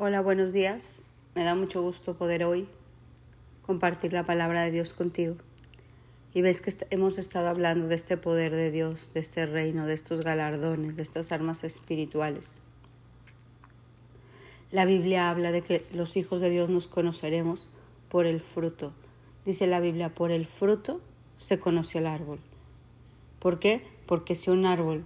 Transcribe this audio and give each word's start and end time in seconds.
Hola, 0.00 0.20
buenos 0.20 0.52
días. 0.52 1.02
Me 1.34 1.42
da 1.42 1.56
mucho 1.56 1.82
gusto 1.82 2.14
poder 2.14 2.44
hoy 2.44 2.68
compartir 3.62 4.12
la 4.12 4.22
palabra 4.22 4.62
de 4.62 4.70
Dios 4.70 4.94
contigo. 4.94 5.34
Y 6.32 6.40
ves 6.40 6.60
que 6.60 6.72
hemos 6.90 7.18
estado 7.18 7.48
hablando 7.48 7.88
de 7.88 7.96
este 7.96 8.16
poder 8.16 8.54
de 8.54 8.70
Dios, 8.70 9.10
de 9.12 9.18
este 9.18 9.44
reino, 9.44 9.86
de 9.86 9.94
estos 9.94 10.20
galardones, 10.20 10.94
de 10.94 11.02
estas 11.02 11.32
armas 11.32 11.64
espirituales. 11.64 12.60
La 14.70 14.84
Biblia 14.84 15.30
habla 15.30 15.50
de 15.50 15.62
que 15.62 15.84
los 15.92 16.16
hijos 16.16 16.40
de 16.40 16.50
Dios 16.50 16.70
nos 16.70 16.86
conoceremos 16.86 17.68
por 18.08 18.24
el 18.24 18.40
fruto. 18.40 18.92
Dice 19.44 19.66
la 19.66 19.80
Biblia, 19.80 20.14
por 20.14 20.30
el 20.30 20.46
fruto 20.46 21.00
se 21.38 21.58
conoce 21.58 21.98
el 21.98 22.06
árbol. 22.06 22.38
¿Por 23.40 23.58
qué? 23.58 23.82
Porque 24.06 24.36
si 24.36 24.48
un 24.48 24.64
árbol 24.64 25.04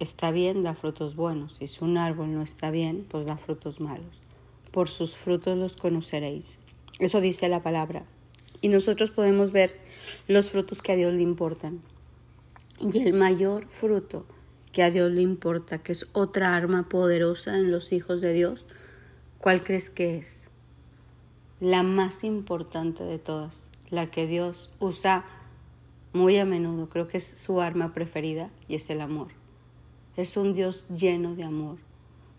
está 0.00 0.30
bien, 0.30 0.62
da 0.62 0.74
frutos 0.74 1.14
buenos, 1.14 1.58
y 1.60 1.66
si 1.66 1.84
un 1.84 1.98
árbol 1.98 2.32
no 2.32 2.42
está 2.42 2.70
bien, 2.70 3.06
pues 3.08 3.26
da 3.26 3.36
frutos 3.36 3.80
malos. 3.80 4.20
Por 4.72 4.88
sus 4.88 5.14
frutos 5.14 5.56
los 5.58 5.76
conoceréis. 5.76 6.58
Eso 6.98 7.20
dice 7.20 7.48
la 7.48 7.62
palabra. 7.62 8.04
Y 8.62 8.68
nosotros 8.68 9.10
podemos 9.10 9.52
ver 9.52 9.78
los 10.26 10.50
frutos 10.50 10.82
que 10.82 10.92
a 10.92 10.96
Dios 10.96 11.12
le 11.14 11.22
importan. 11.22 11.82
Y 12.80 12.98
el 12.98 13.12
mayor 13.12 13.66
fruto 13.68 14.26
que 14.72 14.82
a 14.82 14.90
Dios 14.90 15.10
le 15.12 15.22
importa, 15.22 15.78
que 15.78 15.92
es 15.92 16.06
otra 16.12 16.56
arma 16.56 16.88
poderosa 16.88 17.56
en 17.56 17.70
los 17.70 17.92
hijos 17.92 18.20
de 18.20 18.32
Dios, 18.32 18.64
¿cuál 19.38 19.62
crees 19.62 19.90
que 19.90 20.16
es? 20.16 20.50
La 21.60 21.82
más 21.82 22.24
importante 22.24 23.04
de 23.04 23.18
todas, 23.18 23.70
la 23.90 24.10
que 24.10 24.26
Dios 24.26 24.70
usa 24.78 25.26
muy 26.12 26.38
a 26.38 26.44
menudo, 26.44 26.88
creo 26.88 27.06
que 27.06 27.18
es 27.18 27.26
su 27.26 27.60
arma 27.60 27.92
preferida 27.92 28.50
y 28.66 28.76
es 28.76 28.88
el 28.88 29.00
amor 29.00 29.39
es 30.20 30.36
un 30.36 30.54
Dios 30.54 30.86
lleno 30.88 31.34
de 31.34 31.44
amor, 31.44 31.78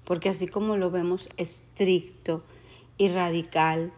porque 0.06 0.30
así 0.30 0.48
como 0.48 0.78
lo 0.78 0.92
vemos 0.92 1.30
estricto 1.38 2.44
y 2.98 3.10
radical 3.10 3.92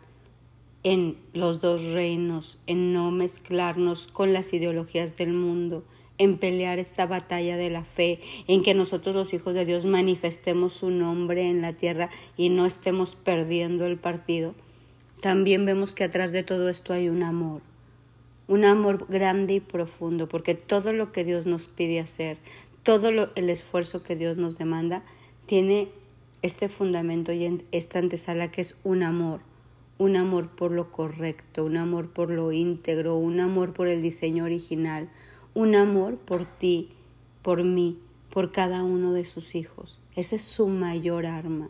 en 0.84 1.18
los 1.34 1.62
dos 1.62 1.84
reinos, 1.92 2.60
en 2.68 2.94
no 2.94 3.12
mezclarnos 3.12 4.08
con 4.08 4.34
las 4.34 4.54
ideologías 4.54 5.16
del 5.16 5.34
mundo, 5.34 5.84
en 6.18 6.38
pelear 6.38 6.80
esta 6.80 7.06
batalla 7.06 7.58
de 7.58 7.70
la 7.70 7.84
fe, 7.84 8.20
en 8.48 8.64
que 8.64 8.74
nosotros 8.74 9.16
los 9.16 9.34
hijos 9.34 9.54
de 9.54 9.66
Dios 9.66 9.86
manifestemos 9.86 10.74
su 10.74 10.90
nombre 10.90 11.50
en 11.50 11.62
la 11.62 11.74
tierra 11.74 12.10
y 12.38 12.50
no 12.50 12.66
estemos 12.66 13.16
perdiendo 13.16 13.86
el 13.86 13.98
partido, 13.98 14.54
también 15.22 15.66
vemos 15.66 15.94
que 15.94 16.04
atrás 16.04 16.32
de 16.34 16.44
todo 16.44 16.70
esto 16.70 16.92
hay 16.92 17.08
un 17.08 17.24
amor, 17.24 17.62
un 18.48 18.66
amor 18.66 19.06
grande 19.08 19.56
y 19.56 19.60
profundo, 19.62 20.28
porque 20.28 20.54
todo 20.54 20.92
lo 20.92 21.12
que 21.14 21.24
Dios 21.24 21.46
nos 21.46 21.68
pide 21.68 22.02
hacer, 22.02 22.38
todo 22.84 23.10
el 23.10 23.50
esfuerzo 23.50 24.04
que 24.04 24.16
Dios 24.16 24.38
nos 24.38 24.58
demanda 24.58 25.04
tiene 25.46 25.90
este 26.42 26.68
fundamento 26.68 27.32
y 27.32 27.66
esta 27.72 28.00
antesala 28.00 28.52
que 28.52 28.62
es 28.62 28.76
un 28.84 29.02
amor, 29.02 29.40
un 29.98 30.18
amor 30.18 30.50
por 30.50 30.72
lo 30.72 30.92
correcto, 30.92 31.64
un 31.64 31.78
amor 31.78 32.12
por 32.12 32.30
lo 32.30 32.52
íntegro, 32.52 33.16
un 33.16 33.40
amor 33.40 33.74
por 33.74 33.88
el 33.88 34.02
diseño 34.02 34.44
original, 34.44 35.10
un 35.54 35.76
amor 35.76 36.18
por 36.18 36.46
ti, 36.46 36.90
por 37.42 37.64
mí, 37.64 38.00
por 38.30 38.52
cada 38.52 38.84
uno 38.84 39.14
de 39.14 39.24
sus 39.24 39.56
hijos. 39.56 40.02
Esa 40.16 40.36
es 40.36 40.42
su 40.42 40.68
mayor 40.68 41.26
arma. 41.26 41.70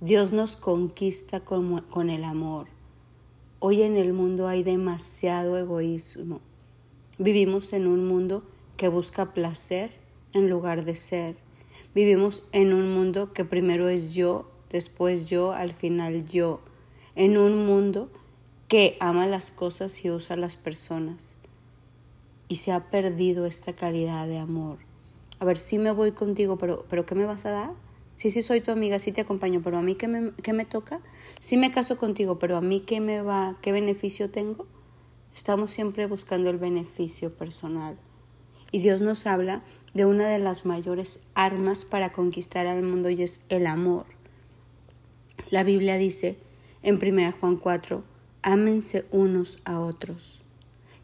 Dios 0.00 0.32
nos 0.32 0.56
conquista 0.56 1.40
con, 1.40 1.80
con 1.82 2.10
el 2.10 2.24
amor. 2.24 2.66
Hoy 3.60 3.82
en 3.82 3.96
el 3.96 4.12
mundo 4.12 4.48
hay 4.48 4.62
demasiado 4.62 5.56
egoísmo. 5.56 6.40
Vivimos 7.18 7.72
en 7.72 7.86
un 7.86 8.06
mundo 8.06 8.42
que 8.76 8.88
busca 8.88 9.32
placer 9.32 9.92
en 10.32 10.48
lugar 10.48 10.84
de 10.84 10.96
ser. 10.96 11.36
Vivimos 11.94 12.42
en 12.52 12.72
un 12.72 12.92
mundo 12.92 13.32
que 13.32 13.44
primero 13.44 13.88
es 13.88 14.14
yo, 14.14 14.50
después 14.70 15.28
yo, 15.28 15.52
al 15.52 15.72
final 15.72 16.26
yo. 16.26 16.60
En 17.14 17.36
un 17.36 17.66
mundo 17.66 18.10
que 18.68 18.96
ama 19.00 19.26
las 19.26 19.50
cosas 19.50 20.04
y 20.04 20.10
usa 20.10 20.36
las 20.36 20.56
personas. 20.56 21.36
Y 22.48 22.56
se 22.56 22.72
ha 22.72 22.90
perdido 22.90 23.46
esta 23.46 23.74
calidad 23.74 24.26
de 24.26 24.38
amor. 24.38 24.78
A 25.38 25.44
ver, 25.44 25.58
sí 25.58 25.78
me 25.78 25.90
voy 25.90 26.12
contigo, 26.12 26.56
pero, 26.56 26.86
pero 26.88 27.04
¿qué 27.04 27.14
me 27.14 27.26
vas 27.26 27.44
a 27.44 27.50
dar? 27.50 27.72
Sí, 28.16 28.30
sí 28.30 28.42
soy 28.42 28.60
tu 28.60 28.70
amiga, 28.70 28.98
sí 28.98 29.10
te 29.10 29.22
acompaño, 29.22 29.60
pero 29.62 29.78
a 29.78 29.82
mí 29.82 29.94
qué 29.94 30.06
me, 30.06 30.32
qué 30.42 30.52
me 30.52 30.64
toca? 30.64 31.00
Sí 31.40 31.56
me 31.56 31.70
caso 31.70 31.96
contigo, 31.96 32.38
pero 32.38 32.56
a 32.56 32.60
mí 32.60 32.80
qué 32.80 33.00
me 33.00 33.22
va, 33.22 33.56
qué 33.60 33.72
beneficio 33.72 34.30
tengo? 34.30 34.66
Estamos 35.34 35.70
siempre 35.70 36.06
buscando 36.06 36.48
el 36.50 36.58
beneficio 36.58 37.34
personal. 37.34 37.98
Y 38.72 38.80
Dios 38.80 39.02
nos 39.02 39.26
habla 39.26 39.62
de 39.94 40.06
una 40.06 40.26
de 40.28 40.38
las 40.38 40.66
mayores 40.66 41.20
armas 41.34 41.84
para 41.84 42.10
conquistar 42.10 42.66
al 42.66 42.82
mundo 42.82 43.10
y 43.10 43.22
es 43.22 43.42
el 43.50 43.66
amor. 43.66 44.06
La 45.50 45.62
Biblia 45.62 45.98
dice 45.98 46.38
en 46.82 46.96
1 46.96 47.32
Juan 47.38 47.56
4, 47.56 48.02
ámense 48.40 49.04
unos 49.10 49.58
a 49.64 49.78
otros. 49.78 50.42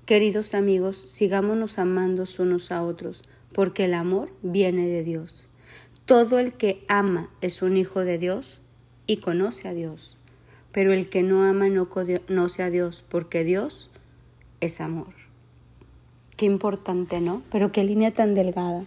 Queridos 0.07 0.55
amigos, 0.55 0.97
sigámonos 0.97 1.79
amando 1.79 2.25
unos 2.39 2.73
a 2.73 2.83
otros, 2.83 3.23
porque 3.53 3.85
el 3.85 3.93
amor 3.93 4.31
viene 4.43 4.87
de 4.87 5.05
Dios. 5.05 5.47
Todo 6.07 6.39
el 6.39 6.55
que 6.55 6.83
ama 6.89 7.29
es 7.43 7.61
un 7.61 7.77
hijo 7.77 8.01
de 8.01 8.17
Dios 8.17 8.63
y 9.07 9.19
conoce 9.19 9.69
a 9.69 9.75
Dios, 9.75 10.17
pero 10.73 10.95
el 10.95 11.11
que 11.11 11.23
no 11.23 11.43
ama 11.43 11.69
no 11.69 11.91
conoce 11.91 12.63
a 12.63 12.71
Dios, 12.71 13.05
porque 13.07 13.45
Dios 13.45 13.91
es 14.61 14.81
amor. 14.81 15.28
Qué 16.39 16.47
importante, 16.47 17.21
¿no? 17.21 17.43
Pero 17.51 17.73
qué 17.73 17.83
línea 17.83 18.13
tan 18.13 18.37
delgada. 18.37 18.85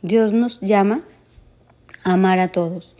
Dios 0.00 0.32
nos 0.32 0.58
llama 0.60 1.02
a 2.02 2.14
amar 2.14 2.38
a 2.38 2.50
todos. 2.50 2.96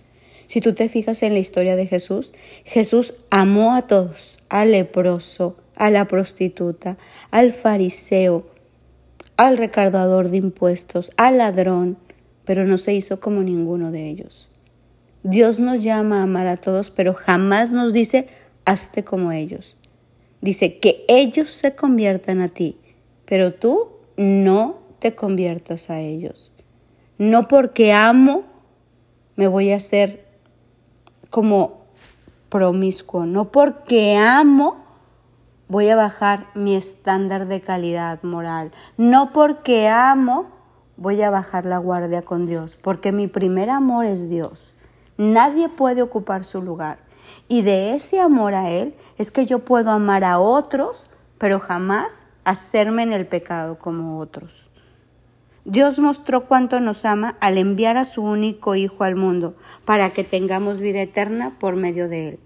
Si 0.47 0.60
tú 0.60 0.75
te 0.75 0.91
fijas 0.91 1.22
en 1.22 1.32
la 1.32 1.38
historia 1.38 1.75
de 1.75 1.87
Jesús, 1.87 2.34
Jesús 2.66 3.15
amó 3.31 3.75
a 3.75 3.81
todos, 3.81 4.41
al 4.50 4.72
leproso, 4.72 5.56
a 5.75 5.88
la 5.88 6.06
prostituta, 6.06 6.99
al 7.31 7.50
fariseo, 7.50 8.44
al 9.38 9.56
recaudador 9.56 10.28
de 10.28 10.37
impuestos, 10.37 11.10
al 11.16 11.38
ladrón, 11.38 11.97
pero 12.44 12.66
no 12.66 12.76
se 12.76 12.93
hizo 12.93 13.20
como 13.20 13.43
ninguno 13.43 13.91
de 13.91 14.06
ellos. 14.06 14.50
Dios 15.22 15.60
nos 15.60 15.82
llama 15.82 16.20
a 16.20 16.25
amar 16.25 16.47
a 16.47 16.59
todos, 16.59 16.91
pero 16.91 17.15
jamás 17.15 17.72
nos 17.72 17.94
dice, 17.94 18.28
hazte 18.66 19.03
como 19.03 19.32
ellos. 19.32 19.78
Dice 20.43 20.78
que 20.78 21.06
ellos 21.09 21.49
se 21.49 21.75
conviertan 21.75 22.43
a 22.43 22.50
ti 22.50 22.76
pero 23.28 23.52
tú 23.52 23.90
no 24.16 24.78
te 24.98 25.14
conviertas 25.14 25.90
a 25.90 26.00
ellos. 26.00 26.52
No 27.18 27.46
porque 27.46 27.92
amo 27.92 28.44
me 29.36 29.46
voy 29.46 29.70
a 29.70 29.76
hacer 29.76 30.26
como 31.30 31.82
promiscuo, 32.48 33.26
no 33.26 33.52
porque 33.52 34.16
amo 34.16 34.78
voy 35.68 35.90
a 35.90 35.96
bajar 35.96 36.46
mi 36.54 36.74
estándar 36.74 37.46
de 37.46 37.60
calidad 37.60 38.22
moral, 38.22 38.72
no 38.96 39.32
porque 39.32 39.88
amo 39.88 40.46
voy 40.96 41.20
a 41.22 41.30
bajar 41.30 41.66
la 41.66 41.78
guardia 41.78 42.22
con 42.22 42.46
Dios, 42.46 42.76
porque 42.76 43.12
mi 43.12 43.26
primer 43.26 43.68
amor 43.68 44.06
es 44.06 44.30
Dios. 44.30 44.74
Nadie 45.18 45.68
puede 45.68 46.00
ocupar 46.00 46.44
su 46.44 46.62
lugar. 46.62 46.98
Y 47.46 47.62
de 47.62 47.94
ese 47.94 48.20
amor 48.20 48.54
a 48.54 48.70
Él 48.70 48.94
es 49.18 49.30
que 49.30 49.44
yo 49.44 49.60
puedo 49.60 49.90
amar 49.90 50.24
a 50.24 50.38
otros, 50.38 51.06
pero 51.38 51.60
jamás 51.60 52.26
hacerme 52.48 53.03
en 53.03 53.12
el 53.12 53.26
pecado 53.26 53.78
como 53.78 54.19
otros. 54.19 54.69
Dios 55.64 55.98
mostró 55.98 56.47
cuánto 56.47 56.81
nos 56.81 57.04
ama 57.04 57.36
al 57.41 57.59
enviar 57.59 57.98
a 57.98 58.06
su 58.06 58.22
único 58.22 58.75
Hijo 58.75 59.04
al 59.04 59.16
mundo, 59.16 59.54
para 59.84 60.10
que 60.10 60.25
tengamos 60.25 60.81
vida 60.81 61.03
eterna 61.03 61.58
por 61.58 61.76
medio 61.76 62.08
de 62.08 62.28
Él. 62.28 62.38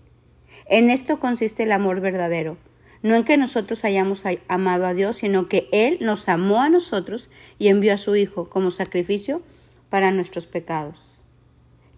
En 0.66 0.90
esto 0.90 1.20
consiste 1.20 1.62
el 1.62 1.70
amor 1.70 2.00
verdadero, 2.00 2.56
no 3.02 3.14
en 3.14 3.22
que 3.22 3.36
nosotros 3.36 3.84
hayamos 3.84 4.24
amado 4.48 4.86
a 4.86 4.94
Dios, 4.94 5.18
sino 5.18 5.48
que 5.48 5.68
Él 5.70 5.98
nos 6.00 6.28
amó 6.28 6.60
a 6.60 6.68
nosotros 6.68 7.30
y 7.60 7.68
envió 7.68 7.94
a 7.94 7.98
su 7.98 8.16
Hijo 8.16 8.50
como 8.50 8.72
sacrificio 8.72 9.40
para 9.88 10.10
nuestros 10.10 10.48
pecados. 10.48 11.16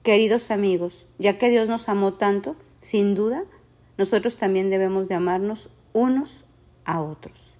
Queridos 0.02 0.50
amigos, 0.50 1.06
ya 1.16 1.38
que 1.38 1.48
Dios 1.48 1.68
nos 1.68 1.88
amó 1.88 2.12
tanto, 2.12 2.54
sin 2.78 3.14
duda, 3.14 3.44
nosotros 3.96 4.36
también 4.36 4.68
debemos 4.68 5.08
de 5.08 5.14
amarnos 5.14 5.70
unos 5.94 6.44
a 6.84 7.00
otros. 7.00 7.53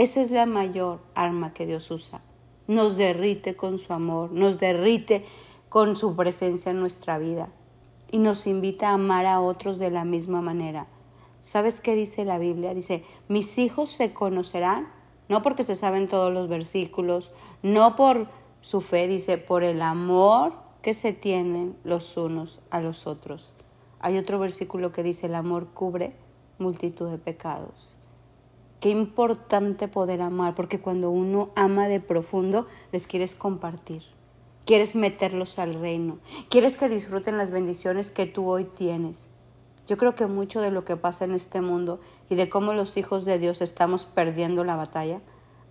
Esa 0.00 0.22
es 0.22 0.30
la 0.30 0.46
mayor 0.46 1.00
arma 1.14 1.52
que 1.52 1.66
Dios 1.66 1.90
usa. 1.90 2.22
Nos 2.66 2.96
derrite 2.96 3.54
con 3.54 3.78
su 3.78 3.92
amor, 3.92 4.32
nos 4.32 4.58
derrite 4.58 5.26
con 5.68 5.94
su 5.94 6.16
presencia 6.16 6.70
en 6.70 6.80
nuestra 6.80 7.18
vida 7.18 7.50
y 8.10 8.16
nos 8.16 8.46
invita 8.46 8.88
a 8.88 8.94
amar 8.94 9.26
a 9.26 9.42
otros 9.42 9.78
de 9.78 9.90
la 9.90 10.06
misma 10.06 10.40
manera. 10.40 10.86
¿Sabes 11.42 11.82
qué 11.82 11.94
dice 11.94 12.24
la 12.24 12.38
Biblia? 12.38 12.72
Dice, 12.72 13.04
mis 13.28 13.58
hijos 13.58 13.90
se 13.90 14.14
conocerán, 14.14 14.88
no 15.28 15.42
porque 15.42 15.64
se 15.64 15.76
saben 15.76 16.08
todos 16.08 16.32
los 16.32 16.48
versículos, 16.48 17.30
no 17.62 17.94
por 17.94 18.26
su 18.62 18.80
fe, 18.80 19.06
dice, 19.06 19.36
por 19.36 19.62
el 19.64 19.82
amor 19.82 20.54
que 20.80 20.94
se 20.94 21.12
tienen 21.12 21.76
los 21.84 22.16
unos 22.16 22.60
a 22.70 22.80
los 22.80 23.06
otros. 23.06 23.52
Hay 23.98 24.16
otro 24.16 24.38
versículo 24.38 24.92
que 24.92 25.02
dice, 25.02 25.26
el 25.26 25.34
amor 25.34 25.66
cubre 25.74 26.16
multitud 26.58 27.10
de 27.10 27.18
pecados. 27.18 27.99
Qué 28.80 28.88
importante 28.88 29.88
poder 29.88 30.22
amar, 30.22 30.54
porque 30.54 30.80
cuando 30.80 31.10
uno 31.10 31.50
ama 31.54 31.86
de 31.86 32.00
profundo, 32.00 32.66
les 32.92 33.06
quieres 33.06 33.34
compartir. 33.34 34.02
Quieres 34.64 34.96
meterlos 34.96 35.58
al 35.58 35.74
reino. 35.74 36.18
Quieres 36.48 36.78
que 36.78 36.88
disfruten 36.88 37.36
las 37.36 37.50
bendiciones 37.50 38.10
que 38.10 38.24
tú 38.24 38.48
hoy 38.48 38.64
tienes. 38.64 39.28
Yo 39.86 39.98
creo 39.98 40.14
que 40.14 40.26
mucho 40.26 40.62
de 40.62 40.70
lo 40.70 40.86
que 40.86 40.96
pasa 40.96 41.26
en 41.26 41.32
este 41.32 41.60
mundo 41.60 42.00
y 42.30 42.36
de 42.36 42.48
cómo 42.48 42.72
los 42.72 42.96
hijos 42.96 43.26
de 43.26 43.38
Dios 43.38 43.60
estamos 43.60 44.06
perdiendo 44.06 44.64
la 44.64 44.76
batalla 44.76 45.20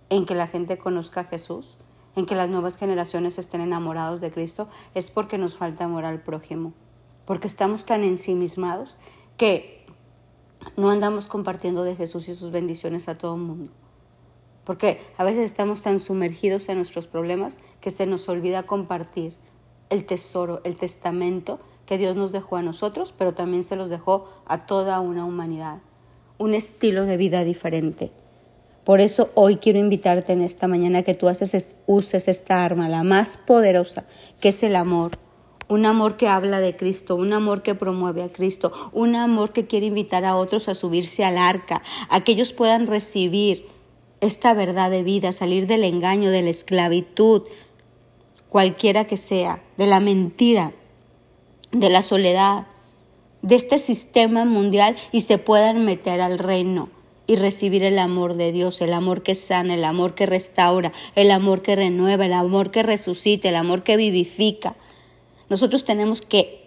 en 0.08 0.24
que 0.24 0.34
la 0.36 0.46
gente 0.46 0.78
conozca 0.78 1.22
a 1.22 1.24
Jesús, 1.24 1.78
en 2.14 2.26
que 2.26 2.36
las 2.36 2.48
nuevas 2.48 2.76
generaciones 2.76 3.38
estén 3.38 3.60
enamorados 3.60 4.20
de 4.20 4.30
Cristo, 4.30 4.68
es 4.94 5.10
porque 5.10 5.38
nos 5.38 5.56
falta 5.56 5.84
amor 5.84 6.04
al 6.04 6.22
prójimo, 6.22 6.74
porque 7.24 7.48
estamos 7.48 7.86
tan 7.86 8.04
ensimismados 8.04 8.96
que 9.36 9.79
no 10.76 10.90
andamos 10.90 11.26
compartiendo 11.26 11.84
de 11.84 11.96
Jesús 11.96 12.28
y 12.28 12.34
sus 12.34 12.50
bendiciones 12.50 13.08
a 13.08 13.16
todo 13.16 13.34
el 13.34 13.42
mundo. 13.42 13.72
Porque 14.64 15.00
a 15.16 15.24
veces 15.24 15.44
estamos 15.44 15.82
tan 15.82 15.98
sumergidos 16.00 16.68
en 16.68 16.76
nuestros 16.76 17.06
problemas 17.06 17.58
que 17.80 17.90
se 17.90 18.06
nos 18.06 18.28
olvida 18.28 18.64
compartir 18.64 19.34
el 19.88 20.04
tesoro, 20.04 20.60
el 20.64 20.76
testamento 20.76 21.60
que 21.86 21.98
Dios 21.98 22.14
nos 22.14 22.30
dejó 22.30 22.56
a 22.56 22.62
nosotros, 22.62 23.12
pero 23.16 23.34
también 23.34 23.64
se 23.64 23.76
los 23.76 23.90
dejó 23.90 24.28
a 24.46 24.66
toda 24.66 25.00
una 25.00 25.24
humanidad. 25.24 25.78
Un 26.38 26.54
estilo 26.54 27.04
de 27.04 27.16
vida 27.16 27.42
diferente. 27.42 28.12
Por 28.84 29.00
eso 29.00 29.30
hoy 29.34 29.56
quiero 29.56 29.78
invitarte 29.78 30.32
en 30.32 30.40
esta 30.40 30.68
mañana 30.68 31.02
que 31.02 31.14
tú 31.14 31.26
uses 31.86 32.28
esta 32.28 32.64
arma, 32.64 32.88
la 32.88 33.02
más 33.02 33.36
poderosa, 33.36 34.04
que 34.40 34.50
es 34.50 34.62
el 34.62 34.76
amor. 34.76 35.12
Un 35.70 35.86
amor 35.86 36.16
que 36.16 36.26
habla 36.28 36.58
de 36.60 36.76
Cristo, 36.76 37.14
un 37.14 37.32
amor 37.32 37.62
que 37.62 37.76
promueve 37.76 38.24
a 38.24 38.32
Cristo, 38.32 38.72
un 38.92 39.14
amor 39.14 39.52
que 39.52 39.68
quiere 39.68 39.86
invitar 39.86 40.24
a 40.24 40.36
otros 40.36 40.68
a 40.68 40.74
subirse 40.74 41.24
al 41.24 41.38
arca, 41.38 41.80
a 42.08 42.22
que 42.22 42.32
ellos 42.32 42.52
puedan 42.52 42.88
recibir 42.88 43.68
esta 44.20 44.52
verdad 44.52 44.90
de 44.90 45.04
vida, 45.04 45.32
salir 45.32 45.68
del 45.68 45.84
engaño, 45.84 46.30
de 46.30 46.42
la 46.42 46.50
esclavitud, 46.50 47.44
cualquiera 48.48 49.04
que 49.06 49.16
sea, 49.16 49.62
de 49.76 49.86
la 49.86 50.00
mentira, 50.00 50.72
de 51.70 51.88
la 51.88 52.02
soledad, 52.02 52.66
de 53.42 53.54
este 53.54 53.78
sistema 53.78 54.44
mundial 54.44 54.96
y 55.12 55.20
se 55.20 55.38
puedan 55.38 55.84
meter 55.84 56.20
al 56.20 56.40
reino 56.40 56.90
y 57.28 57.36
recibir 57.36 57.84
el 57.84 58.00
amor 58.00 58.34
de 58.34 58.50
Dios, 58.50 58.80
el 58.80 58.92
amor 58.92 59.22
que 59.22 59.36
sana, 59.36 59.74
el 59.74 59.84
amor 59.84 60.16
que 60.16 60.26
restaura, 60.26 60.92
el 61.14 61.30
amor 61.30 61.62
que 61.62 61.76
renueva, 61.76 62.26
el 62.26 62.32
amor 62.32 62.72
que 62.72 62.82
resucita, 62.82 63.48
el 63.48 63.54
amor 63.54 63.84
que 63.84 63.96
vivifica. 63.96 64.74
Nosotros 65.50 65.84
tenemos 65.84 66.22
que, 66.22 66.66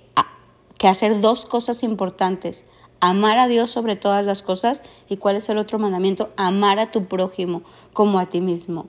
que 0.77 0.87
hacer 0.87 1.21
dos 1.21 1.47
cosas 1.47 1.81
importantes. 1.81 2.65
Amar 2.99 3.39
a 3.39 3.47
Dios 3.47 3.71
sobre 3.71 3.95
todas 3.95 4.23
las 4.23 4.43
cosas. 4.43 4.83
¿Y 5.09 5.17
cuál 5.17 5.37
es 5.37 5.49
el 5.49 5.57
otro 5.57 5.79
mandamiento? 5.79 6.29
Amar 6.37 6.77
a 6.77 6.91
tu 6.91 7.05
prójimo 7.05 7.63
como 7.93 8.19
a 8.19 8.27
ti 8.27 8.39
mismo. 8.39 8.87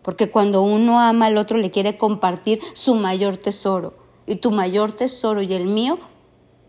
Porque 0.00 0.30
cuando 0.30 0.62
uno 0.62 0.98
ama 0.98 1.26
al 1.26 1.36
otro 1.36 1.58
le 1.58 1.70
quiere 1.70 1.98
compartir 1.98 2.60
su 2.72 2.94
mayor 2.94 3.36
tesoro. 3.36 3.94
Y 4.26 4.36
tu 4.36 4.50
mayor 4.50 4.92
tesoro 4.92 5.42
y 5.42 5.52
el 5.52 5.66
mío 5.66 5.98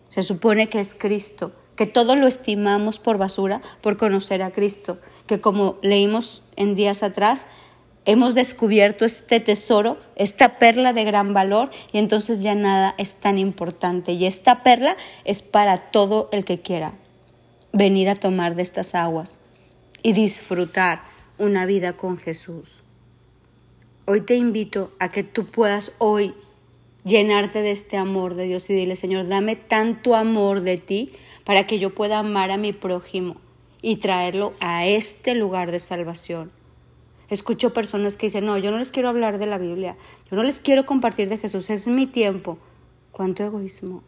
se 0.10 0.22
supone 0.22 0.68
que 0.68 0.82
es 0.82 0.94
Cristo 0.94 1.54
que 1.76 1.88
todo 1.88 2.16
lo 2.16 2.28
estimamos 2.28 3.00
por 3.00 3.18
basura 3.18 3.62
por 3.82 3.98
conocer 3.98 4.44
a 4.44 4.52
Cristo, 4.52 4.98
que 5.28 5.42
como 5.42 5.78
leímos 5.82 6.44
en 6.56 6.76
días 6.76 7.04
atrás, 7.04 7.46
hemos 8.06 8.36
descubierto 8.36 9.06
este 9.06 9.40
tesoro, 9.40 9.98
esta 10.16 10.60
perla 10.60 10.94
de 10.94 11.04
gran 11.04 11.34
valor 11.34 11.70
y 11.92 11.98
entonces 11.98 12.42
ya 12.42 12.56
nada 12.56 12.96
es 12.98 13.14
tan 13.14 13.38
importante 13.38 14.14
y 14.14 14.26
esta 14.26 14.64
perla 14.64 14.98
es 15.26 15.42
para 15.42 15.78
todo 15.92 16.30
el 16.32 16.46
que 16.46 16.60
quiera 16.60 16.94
venir 17.72 18.10
a 18.10 18.16
tomar 18.16 18.56
de 18.56 18.64
estas 18.64 18.96
aguas 18.96 19.40
y 20.04 20.14
disfrutar 20.14 21.02
una 21.38 21.66
vida 21.66 21.94
con 21.94 22.18
Jesús. 22.18 22.82
Hoy 24.06 24.22
te 24.22 24.36
invito 24.36 24.92
a 25.00 25.10
que 25.10 25.24
tú 25.24 25.46
puedas 25.46 25.94
hoy 25.98 26.34
llenarte 27.06 27.62
de 27.62 27.72
este 27.72 27.98
amor 27.98 28.36
de 28.36 28.46
Dios 28.46 28.70
y 28.70 28.74
dile, 28.74 28.96
Señor, 28.96 29.28
dame 29.28 29.56
tanto 29.56 30.16
amor 30.16 30.62
de 30.62 30.78
ti 30.78 31.14
para 31.46 31.66
que 31.66 31.80
yo 31.80 31.96
pueda 31.96 32.20
amar 32.20 32.52
a 32.52 32.58
mi 32.58 32.74
prójimo 32.74 33.38
y 33.82 33.98
traerlo 33.98 34.54
a 34.60 34.86
este 34.86 35.36
lugar 35.36 35.72
de 35.72 35.80
salvación. 35.80 36.52
Escucho 37.30 37.74
personas 37.74 38.18
que 38.18 38.28
dicen, 38.28 38.46
no, 38.46 38.58
yo 38.58 38.72
no 38.72 38.78
les 38.78 38.92
quiero 38.92 39.10
hablar 39.10 39.38
de 39.38 39.46
la 39.46 39.58
Biblia, 39.58 39.96
yo 40.30 40.38
no 40.38 40.44
les 40.44 40.60
quiero 40.60 40.86
compartir 40.86 41.30
de 41.30 41.38
Jesús, 41.38 41.70
es 41.70 41.88
mi 41.88 42.06
tiempo. 42.06 42.58
¿Cuánto 43.12 43.44
egoísmo? 43.44 44.04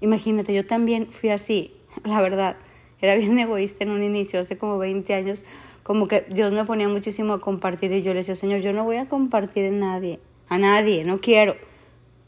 Imagínate, 0.00 0.54
yo 0.54 0.66
también 0.66 1.10
fui 1.10 1.30
así, 1.30 1.74
la 2.04 2.20
verdad, 2.20 2.56
era 3.00 3.14
bien 3.16 3.38
egoísta 3.38 3.84
en 3.84 3.90
un 3.90 4.02
inicio, 4.02 4.40
hace 4.40 4.58
como 4.58 4.78
20 4.78 5.14
años, 5.14 5.44
como 5.82 6.08
que 6.08 6.26
Dios 6.28 6.52
me 6.52 6.64
ponía 6.64 6.88
muchísimo 6.88 7.32
a 7.32 7.40
compartir 7.40 7.92
y 7.92 8.02
yo 8.02 8.12
le 8.12 8.20
decía, 8.20 8.34
Señor, 8.34 8.60
yo 8.60 8.72
no 8.72 8.84
voy 8.84 8.96
a 8.96 9.08
compartir 9.08 9.72
a 9.72 9.76
nadie, 9.76 10.20
a 10.48 10.58
nadie, 10.58 11.04
no 11.04 11.20
quiero. 11.20 11.56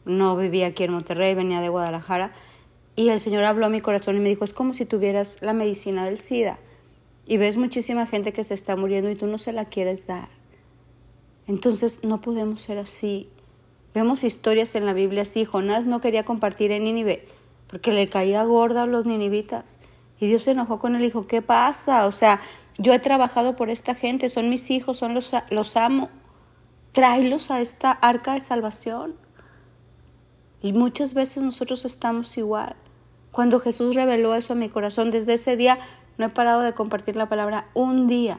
No 0.04 0.36
vivía 0.36 0.68
aquí 0.68 0.82
en 0.82 0.92
Monterrey, 0.92 1.34
venía 1.34 1.60
de 1.60 1.68
Guadalajara 1.68 2.32
y 2.96 3.10
el 3.10 3.20
Señor 3.20 3.44
habló 3.44 3.66
a 3.66 3.68
mi 3.68 3.80
corazón 3.80 4.16
y 4.16 4.20
me 4.20 4.28
dijo, 4.28 4.44
es 4.44 4.52
como 4.52 4.74
si 4.74 4.84
tuvieras 4.84 5.40
la 5.42 5.52
medicina 5.52 6.04
del 6.04 6.20
SIDA 6.20 6.58
y 7.26 7.36
ves 7.36 7.56
muchísima 7.56 8.06
gente 8.06 8.32
que 8.32 8.44
se 8.44 8.54
está 8.54 8.76
muriendo 8.76 9.10
y 9.10 9.14
tú 9.14 9.26
no 9.26 9.38
se 9.38 9.52
la 9.52 9.66
quieres 9.66 10.06
dar. 10.06 10.28
Entonces 11.46 12.00
no 12.02 12.20
podemos 12.20 12.60
ser 12.60 12.78
así. 12.78 13.28
Vemos 13.94 14.24
historias 14.24 14.74
en 14.74 14.86
la 14.86 14.92
Biblia 14.92 15.22
así. 15.22 15.44
Jonás 15.44 15.86
no 15.86 16.00
quería 16.00 16.24
compartir 16.24 16.72
en 16.72 16.84
Nínive 16.84 17.26
porque 17.72 17.92
le 17.92 18.06
caía 18.06 18.44
gorda 18.44 18.82
a 18.82 18.86
los 18.86 19.06
ninivitas. 19.06 19.78
Y 20.20 20.26
Dios 20.26 20.42
se 20.42 20.50
enojó 20.50 20.78
con 20.78 20.94
él 20.94 21.00
y 21.00 21.06
dijo, 21.06 21.26
¿qué 21.26 21.40
pasa? 21.40 22.06
O 22.06 22.12
sea, 22.12 22.38
yo 22.76 22.92
he 22.92 22.98
trabajado 22.98 23.56
por 23.56 23.70
esta 23.70 23.94
gente, 23.94 24.28
son 24.28 24.50
mis 24.50 24.70
hijos, 24.70 24.98
son 24.98 25.14
los, 25.14 25.32
los 25.48 25.76
amo. 25.76 26.10
Tráelos 26.92 27.50
a 27.50 27.62
esta 27.62 27.90
arca 27.90 28.34
de 28.34 28.40
salvación. 28.40 29.16
Y 30.60 30.74
muchas 30.74 31.14
veces 31.14 31.42
nosotros 31.42 31.86
estamos 31.86 32.36
igual. 32.36 32.76
Cuando 33.30 33.58
Jesús 33.58 33.94
reveló 33.94 34.34
eso 34.34 34.52
a 34.52 34.56
mi 34.56 34.68
corazón, 34.68 35.10
desde 35.10 35.32
ese 35.32 35.56
día 35.56 35.78
no 36.18 36.26
he 36.26 36.28
parado 36.30 36.60
de 36.60 36.74
compartir 36.74 37.16
la 37.16 37.28
palabra 37.28 37.68
un 37.74 38.06
día, 38.06 38.38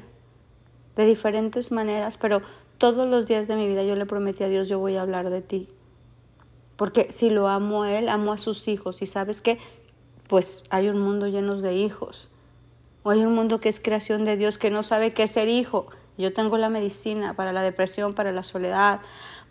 de 0.96 1.06
diferentes 1.06 1.72
maneras, 1.72 2.18
pero 2.18 2.42
todos 2.78 3.08
los 3.08 3.26
días 3.26 3.48
de 3.48 3.56
mi 3.56 3.68
vida 3.68 3.84
yo 3.84 3.96
le 3.96 4.06
prometí 4.06 4.44
a 4.44 4.50
Dios, 4.50 4.70
yo 4.70 4.80
voy 4.80 4.96
a 4.96 5.02
hablar 5.02 5.30
de 5.30 5.42
ti. 5.42 5.70
Porque 6.76 7.12
si 7.12 7.30
lo 7.30 7.48
amo 7.48 7.84
a 7.84 7.98
Él, 7.98 8.10
amo 8.10 8.34
a 8.34 8.38
sus 8.38 8.68
hijos. 8.68 9.02
Y 9.02 9.06
sabes 9.06 9.42
qué, 9.42 9.60
pues 10.28 10.64
hay 10.70 10.90
un 10.90 11.00
mundo 11.00 11.28
lleno 11.28 11.56
de 11.62 11.76
hijos. 11.76 12.30
O 13.04 13.12
hay 13.12 13.24
un 13.24 13.34
mundo 13.34 13.60
que 13.60 13.70
es 13.70 13.80
creación 13.80 14.26
de 14.26 14.38
Dios 14.38 14.58
que 14.58 14.70
no 14.70 14.84
sabe 14.84 15.14
qué 15.14 15.24
es 15.24 15.32
ser 15.32 15.48
hijo. 15.48 15.88
Yo 16.18 16.34
tengo 16.34 16.58
la 16.58 16.70
medicina 16.70 17.36
para 17.36 17.54
la 17.54 17.62
depresión, 17.62 18.14
para 18.14 18.32
la 18.32 18.44
soledad, 18.44 19.02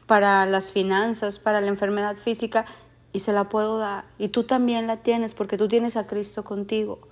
para 0.06 0.46
las 0.46 0.70
finanzas, 0.70 1.38
para 1.38 1.60
la 1.60 1.68
enfermedad 1.68 2.16
física 2.16 2.66
y 3.12 3.20
se 3.20 3.32
la 3.32 3.48
puedo 3.48 3.78
dar. 3.78 4.04
Y 4.18 4.28
tú 4.28 4.44
también 4.44 4.86
la 4.86 4.98
tienes 4.98 5.34
porque 5.34 5.58
tú 5.58 5.68
tienes 5.68 5.96
a 5.96 6.06
Cristo 6.06 6.44
contigo. 6.44 7.08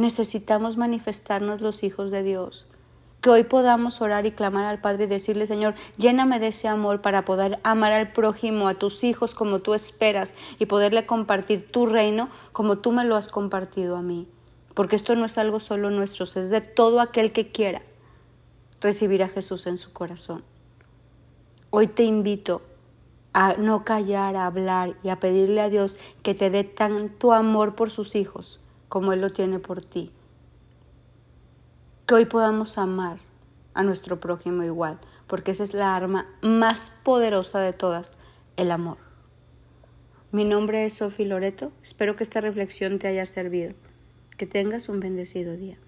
Necesitamos 0.00 0.78
manifestarnos 0.78 1.60
los 1.60 1.82
hijos 1.82 2.10
de 2.10 2.22
Dios. 2.22 2.64
Que 3.20 3.28
hoy 3.28 3.44
podamos 3.44 4.00
orar 4.00 4.24
y 4.24 4.32
clamar 4.32 4.64
al 4.64 4.80
Padre 4.80 5.04
y 5.04 5.08
decirle, 5.08 5.44
Señor, 5.44 5.74
lléname 5.98 6.38
de 6.38 6.46
ese 6.46 6.68
amor 6.68 7.02
para 7.02 7.26
poder 7.26 7.60
amar 7.64 7.92
al 7.92 8.10
prójimo, 8.10 8.66
a 8.66 8.76
tus 8.76 9.04
hijos 9.04 9.34
como 9.34 9.58
tú 9.58 9.74
esperas 9.74 10.34
y 10.58 10.64
poderle 10.64 11.04
compartir 11.04 11.70
tu 11.70 11.84
reino 11.84 12.30
como 12.52 12.78
tú 12.78 12.92
me 12.92 13.04
lo 13.04 13.14
has 13.14 13.28
compartido 13.28 13.94
a 13.94 14.00
mí. 14.00 14.26
Porque 14.72 14.96
esto 14.96 15.14
no 15.16 15.26
es 15.26 15.36
algo 15.36 15.60
solo 15.60 15.90
nuestro, 15.90 16.24
es 16.24 16.48
de 16.48 16.62
todo 16.62 17.00
aquel 17.00 17.30
que 17.32 17.52
quiera 17.52 17.82
recibir 18.80 19.22
a 19.22 19.28
Jesús 19.28 19.66
en 19.66 19.76
su 19.76 19.92
corazón. 19.92 20.44
Hoy 21.68 21.88
te 21.88 22.04
invito 22.04 22.62
a 23.34 23.52
no 23.58 23.84
callar, 23.84 24.34
a 24.36 24.46
hablar 24.46 24.94
y 25.02 25.10
a 25.10 25.20
pedirle 25.20 25.60
a 25.60 25.68
Dios 25.68 25.98
que 26.22 26.34
te 26.34 26.48
dé 26.48 26.64
tanto 26.64 27.34
amor 27.34 27.74
por 27.74 27.90
sus 27.90 28.14
hijos 28.16 28.60
como 28.90 29.14
Él 29.14 29.20
lo 29.22 29.30
tiene 29.30 29.60
por 29.60 29.80
ti. 29.80 30.10
Que 32.06 32.14
hoy 32.14 32.24
podamos 32.26 32.76
amar 32.76 33.20
a 33.72 33.84
nuestro 33.84 34.18
prójimo 34.18 34.64
igual, 34.64 34.98
porque 35.28 35.52
esa 35.52 35.62
es 35.62 35.72
la 35.72 35.94
arma 35.94 36.26
más 36.42 36.90
poderosa 37.04 37.60
de 37.60 37.72
todas, 37.72 38.14
el 38.56 38.72
amor. 38.72 38.98
Mi 40.32 40.44
nombre 40.44 40.84
es 40.84 40.94
Sofi 40.94 41.24
Loreto, 41.24 41.70
espero 41.80 42.16
que 42.16 42.24
esta 42.24 42.40
reflexión 42.40 42.98
te 42.98 43.06
haya 43.06 43.24
servido. 43.26 43.74
Que 44.36 44.46
tengas 44.46 44.88
un 44.88 44.98
bendecido 44.98 45.56
día. 45.56 45.78